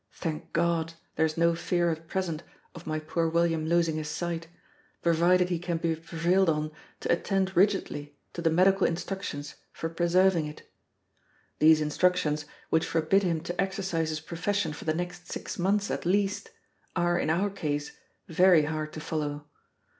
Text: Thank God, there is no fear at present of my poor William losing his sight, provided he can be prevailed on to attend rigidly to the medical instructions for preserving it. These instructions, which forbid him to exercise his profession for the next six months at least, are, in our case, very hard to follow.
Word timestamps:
Thank 0.13 0.51
God, 0.51 0.95
there 1.15 1.27
is 1.27 1.37
no 1.37 1.53
fear 1.53 1.91
at 1.91 2.07
present 2.07 2.41
of 2.73 2.87
my 2.87 2.97
poor 2.97 3.29
William 3.29 3.67
losing 3.67 3.97
his 3.97 4.07
sight, 4.09 4.47
provided 5.03 5.49
he 5.49 5.59
can 5.59 5.77
be 5.77 5.95
prevailed 5.95 6.49
on 6.49 6.71
to 7.01 7.11
attend 7.13 7.55
rigidly 7.55 8.17
to 8.33 8.41
the 8.41 8.49
medical 8.49 8.87
instructions 8.87 9.53
for 9.71 9.89
preserving 9.89 10.47
it. 10.47 10.67
These 11.59 11.81
instructions, 11.81 12.45
which 12.71 12.83
forbid 12.87 13.21
him 13.21 13.41
to 13.41 13.61
exercise 13.61 14.09
his 14.09 14.21
profession 14.21 14.73
for 14.73 14.85
the 14.85 14.95
next 14.95 15.31
six 15.31 15.59
months 15.59 15.91
at 15.91 16.03
least, 16.03 16.49
are, 16.95 17.19
in 17.19 17.29
our 17.29 17.51
case, 17.51 17.91
very 18.27 18.63
hard 18.63 18.93
to 18.93 18.99
follow. 18.99 19.45